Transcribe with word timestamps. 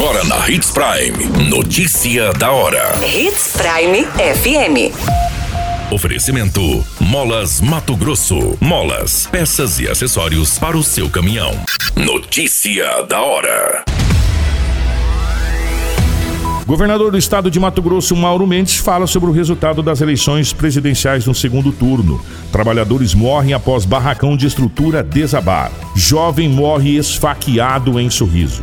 Agora 0.00 0.24
na 0.24 0.48
Hits 0.48 0.70
Prime. 0.70 1.50
Notícia 1.50 2.32
da 2.32 2.50
hora. 2.50 2.98
Hits 3.04 3.52
Prime 3.52 4.06
FM. 4.06 4.94
Oferecimento: 5.92 6.82
Molas 6.98 7.60
Mato 7.60 7.94
Grosso. 7.94 8.56
Molas, 8.62 9.28
peças 9.30 9.78
e 9.78 9.86
acessórios 9.86 10.58
para 10.58 10.74
o 10.74 10.82
seu 10.82 11.10
caminhão. 11.10 11.52
Notícia 11.94 13.02
da 13.02 13.20
hora. 13.20 13.84
Governador 16.64 17.10
do 17.10 17.18
estado 17.18 17.50
de 17.50 17.60
Mato 17.60 17.82
Grosso, 17.82 18.16
Mauro 18.16 18.46
Mendes, 18.46 18.76
fala 18.76 19.06
sobre 19.06 19.28
o 19.28 19.34
resultado 19.34 19.82
das 19.82 20.00
eleições 20.00 20.50
presidenciais 20.50 21.26
no 21.26 21.34
segundo 21.34 21.72
turno. 21.72 22.24
Trabalhadores 22.50 23.12
morrem 23.12 23.52
após 23.52 23.84
barracão 23.84 24.34
de 24.34 24.46
estrutura 24.46 25.02
desabar. 25.02 25.70
Jovem 25.94 26.48
morre 26.48 26.96
esfaqueado 26.96 28.00
em 28.00 28.08
sorriso. 28.08 28.62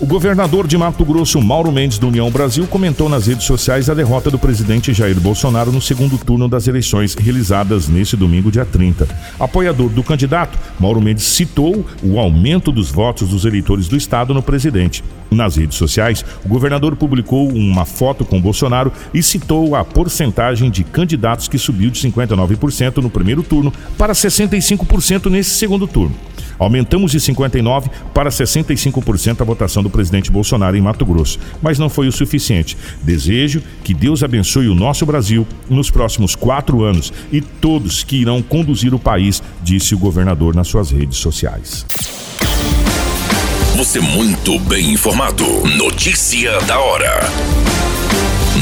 O 0.00 0.06
governador 0.06 0.68
de 0.68 0.78
Mato 0.78 1.04
Grosso, 1.04 1.42
Mauro 1.42 1.72
Mendes, 1.72 1.98
do 1.98 2.06
União 2.06 2.30
Brasil, 2.30 2.68
comentou 2.68 3.08
nas 3.08 3.26
redes 3.26 3.44
sociais 3.44 3.90
a 3.90 3.94
derrota 3.94 4.30
do 4.30 4.38
presidente 4.38 4.94
Jair 4.94 5.18
Bolsonaro 5.18 5.72
no 5.72 5.82
segundo 5.82 6.16
turno 6.16 6.46
das 6.46 6.68
eleições 6.68 7.14
realizadas 7.14 7.88
neste 7.88 8.16
domingo, 8.16 8.48
dia 8.48 8.64
30. 8.64 9.08
Apoiador 9.40 9.88
do 9.88 10.04
candidato, 10.04 10.56
Mauro 10.78 11.00
Mendes 11.00 11.24
citou 11.24 11.84
o 12.00 12.20
aumento 12.20 12.70
dos 12.70 12.92
votos 12.92 13.30
dos 13.30 13.44
eleitores 13.44 13.88
do 13.88 13.96
estado 13.96 14.32
no 14.32 14.40
presidente. 14.40 15.02
Nas 15.32 15.56
redes 15.56 15.76
sociais, 15.76 16.24
o 16.44 16.48
governador 16.48 16.94
publicou 16.94 17.48
uma 17.48 17.84
foto 17.84 18.24
com 18.24 18.40
Bolsonaro 18.40 18.92
e 19.12 19.20
citou 19.20 19.74
a 19.74 19.84
porcentagem 19.84 20.70
de 20.70 20.84
candidatos 20.84 21.48
que 21.48 21.58
subiu 21.58 21.90
de 21.90 22.00
59% 22.00 22.98
no 22.98 23.10
primeiro 23.10 23.42
turno 23.42 23.72
para 23.98 24.12
65% 24.12 25.28
nesse 25.28 25.50
segundo 25.50 25.88
turno. 25.88 26.14
Aumentamos 26.58 27.12
de 27.12 27.20
59% 27.20 27.88
para 28.12 28.30
65% 28.30 29.40
a 29.40 29.44
votação 29.44 29.82
do 29.82 29.87
presidente 29.90 30.30
Bolsonaro 30.30 30.76
em 30.76 30.80
Mato 30.80 31.04
Grosso, 31.04 31.38
mas 31.62 31.78
não 31.78 31.88
foi 31.88 32.08
o 32.08 32.12
suficiente. 32.12 32.76
Desejo 33.02 33.62
que 33.82 33.94
Deus 33.94 34.22
abençoe 34.22 34.68
o 34.68 34.74
nosso 34.74 35.04
Brasil 35.06 35.46
nos 35.68 35.90
próximos 35.90 36.34
quatro 36.34 36.82
anos 36.82 37.12
e 37.32 37.40
todos 37.40 38.02
que 38.02 38.16
irão 38.16 38.42
conduzir 38.42 38.94
o 38.94 38.98
país, 38.98 39.42
disse 39.62 39.94
o 39.94 39.98
governador 39.98 40.54
nas 40.54 40.68
suas 40.68 40.90
redes 40.90 41.18
sociais. 41.18 41.86
Você 43.76 44.00
muito 44.00 44.58
bem 44.60 44.92
informado. 44.92 45.44
Notícia 45.76 46.58
da 46.62 46.80
hora 46.80 47.77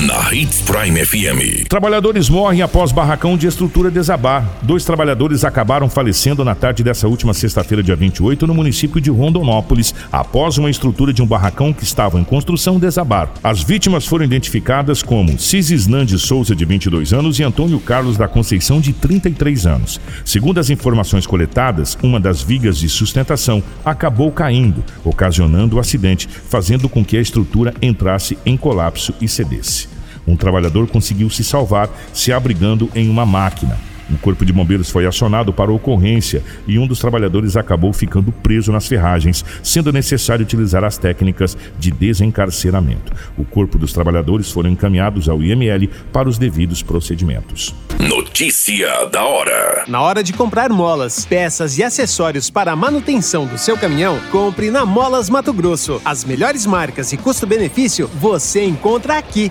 na 0.04 0.34
Hits 0.34 0.60
Prime 0.60 1.04
FM. 1.04 1.68
Trabalhadores 1.68 2.28
morrem 2.28 2.60
após 2.60 2.92
barracão 2.92 3.36
de 3.36 3.46
estrutura 3.46 3.90
desabar. 3.90 4.44
Dois 4.60 4.84
trabalhadores 4.84 5.42
acabaram 5.42 5.88
falecendo 5.88 6.44
na 6.44 6.54
tarde 6.54 6.82
dessa 6.82 7.08
última 7.08 7.32
sexta-feira, 7.32 7.82
dia 7.82 7.96
28, 7.96 8.46
no 8.46 8.54
município 8.54 9.00
de 9.00 9.10
Rondonópolis, 9.10 9.94
após 10.12 10.58
uma 10.58 10.68
estrutura 10.68 11.12
de 11.12 11.22
um 11.22 11.26
barracão 11.26 11.72
que 11.72 11.82
estava 11.82 12.20
em 12.20 12.24
construção 12.24 12.78
desabar. 12.78 13.30
As 13.42 13.62
vítimas 13.62 14.06
foram 14.06 14.24
identificadas 14.24 15.02
como 15.02 15.38
Cisisnan 15.38 16.04
de 16.04 16.18
Souza, 16.18 16.54
de 16.54 16.64
22 16.64 17.14
anos, 17.14 17.38
e 17.38 17.42
Antônio 17.42 17.80
Carlos 17.80 18.18
da 18.18 18.28
Conceição, 18.28 18.80
de 18.80 18.92
33 18.92 19.66
anos. 19.66 20.00
Segundo 20.24 20.58
as 20.58 20.68
informações 20.68 21.26
coletadas, 21.26 21.96
uma 22.02 22.20
das 22.20 22.42
vigas 22.42 22.76
de 22.76 22.88
sustentação 22.88 23.62
acabou 23.84 24.30
caindo, 24.30 24.84
ocasionando 25.04 25.76
o 25.76 25.80
acidente, 25.80 26.28
fazendo 26.28 26.86
com 26.86 27.04
que 27.04 27.16
a 27.16 27.20
estrutura 27.20 27.72
entrasse 27.80 28.36
em 28.44 28.56
colapso 28.56 29.14
e 29.20 29.28
cedesse. 29.28 29.85
Um 30.26 30.36
trabalhador 30.36 30.86
conseguiu 30.88 31.30
se 31.30 31.44
salvar 31.44 31.88
se 32.12 32.32
abrigando 32.32 32.90
em 32.94 33.08
uma 33.08 33.24
máquina. 33.24 33.78
O 34.08 34.16
corpo 34.18 34.44
de 34.44 34.52
bombeiros 34.52 34.88
foi 34.88 35.06
acionado 35.06 35.52
para 35.52 35.70
a 35.70 35.74
ocorrência 35.74 36.42
e 36.66 36.78
um 36.78 36.86
dos 36.86 37.00
trabalhadores 37.00 37.56
acabou 37.56 37.92
ficando 37.92 38.30
preso 38.30 38.70
nas 38.70 38.86
ferragens, 38.86 39.44
sendo 39.62 39.92
necessário 39.92 40.44
utilizar 40.44 40.84
as 40.84 40.96
técnicas 40.96 41.56
de 41.78 41.90
desencarceramento. 41.90 43.12
O 43.36 43.44
corpo 43.44 43.76
dos 43.76 43.92
trabalhadores 43.92 44.50
foram 44.50 44.70
encaminhados 44.70 45.28
ao 45.28 45.42
IML 45.42 45.88
para 46.12 46.28
os 46.28 46.38
devidos 46.38 46.82
procedimentos. 46.82 47.74
Notícia 47.98 49.06
da 49.06 49.24
hora. 49.24 49.84
Na 49.88 50.00
hora 50.00 50.22
de 50.22 50.32
comprar 50.32 50.70
molas, 50.70 51.24
peças 51.24 51.76
e 51.78 51.82
acessórios 51.82 52.48
para 52.48 52.72
a 52.72 52.76
manutenção 52.76 53.46
do 53.46 53.58
seu 53.58 53.76
caminhão, 53.76 54.20
compre 54.30 54.70
na 54.70 54.86
Molas 54.86 55.28
Mato 55.28 55.52
Grosso. 55.52 56.00
As 56.04 56.24
melhores 56.24 56.64
marcas 56.64 57.12
e 57.12 57.16
custo-benefício 57.16 58.08
você 58.20 58.64
encontra 58.64 59.18
aqui. 59.18 59.50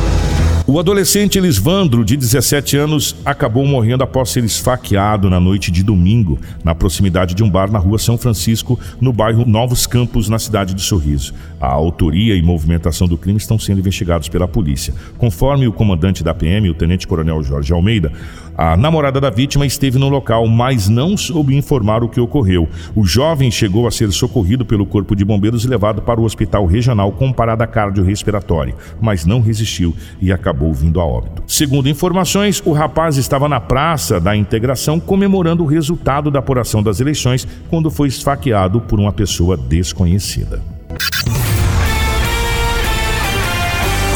O 0.71 0.79
adolescente 0.79 1.37
Elisvandro, 1.37 2.05
de 2.05 2.15
17 2.15 2.77
anos, 2.77 3.13
acabou 3.25 3.65
morrendo 3.65 4.05
após 4.05 4.29
ser 4.29 4.41
esfaqueado 4.45 5.29
na 5.29 5.37
noite 5.37 5.69
de 5.69 5.83
domingo, 5.83 6.39
na 6.63 6.73
proximidade 6.73 7.35
de 7.35 7.43
um 7.43 7.49
bar 7.49 7.69
na 7.69 7.77
rua 7.77 7.99
São 7.99 8.17
Francisco, 8.17 8.79
no 9.01 9.11
bairro 9.11 9.45
Novos 9.45 9.85
Campos, 9.85 10.29
na 10.29 10.39
cidade 10.39 10.73
de 10.73 10.81
Sorriso. 10.81 11.33
A 11.59 11.67
autoria 11.67 12.37
e 12.37 12.41
movimentação 12.41 13.05
do 13.05 13.17
crime 13.17 13.37
estão 13.37 13.59
sendo 13.59 13.79
investigados 13.79 14.29
pela 14.29 14.47
polícia. 14.47 14.93
Conforme 15.17 15.67
o 15.67 15.73
comandante 15.73 16.23
da 16.23 16.33
PM, 16.33 16.69
o 16.69 16.73
tenente-coronel 16.73 17.43
Jorge 17.43 17.73
Almeida, 17.73 18.13
a 18.57 18.77
namorada 18.77 19.19
da 19.19 19.29
vítima 19.29 19.65
esteve 19.65 19.97
no 19.97 20.07
local, 20.07 20.47
mas 20.47 20.87
não 20.87 21.17
soube 21.17 21.55
informar 21.55 22.03
o 22.03 22.07
que 22.07 22.19
ocorreu. 22.19 22.69
O 22.95 23.03
jovem 23.03 23.49
chegou 23.51 23.87
a 23.87 23.91
ser 23.91 24.11
socorrido 24.11 24.65
pelo 24.65 24.85
Corpo 24.85 25.15
de 25.15 25.25
Bombeiros 25.25 25.65
e 25.65 25.67
levado 25.67 26.01
para 26.01 26.21
o 26.21 26.23
Hospital 26.23 26.65
Regional 26.65 27.11
com 27.11 27.33
parada 27.33 27.67
cardiorrespiratória, 27.67 28.75
mas 29.01 29.25
não 29.25 29.41
resistiu 29.41 29.95
e 30.21 30.31
acabou 30.61 30.73
vindo 30.73 31.01
a 31.01 31.05
óbito. 31.05 31.43
Segundo 31.47 31.89
informações, 31.89 32.61
o 32.63 32.71
rapaz 32.71 33.17
estava 33.17 33.49
na 33.49 33.59
Praça 33.59 34.19
da 34.19 34.35
Integração 34.35 34.99
comemorando 34.99 35.63
o 35.63 35.67
resultado 35.67 36.29
da 36.29 36.39
apuração 36.39 36.83
das 36.83 36.99
eleições 36.99 37.47
quando 37.69 37.89
foi 37.89 38.07
esfaqueado 38.07 38.79
por 38.81 38.99
uma 38.99 39.11
pessoa 39.11 39.57
desconhecida. 39.57 40.61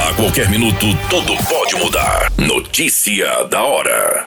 A 0.08 0.14
qualquer 0.14 0.50
minuto, 0.50 0.86
tudo 1.10 1.34
pode 1.50 1.76
mudar. 1.76 2.32
Notícia 2.38 3.44
da 3.50 3.64
hora. 3.64 4.26